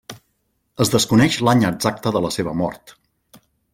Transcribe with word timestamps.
Es 0.85 0.89
desconeix 0.95 1.37
l'any 1.49 1.63
exacte 1.71 2.15
de 2.17 2.23
la 2.27 2.33
seva 2.37 2.55
mort. 2.63 2.95